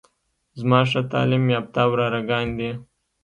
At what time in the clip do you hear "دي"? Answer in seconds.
2.57-2.71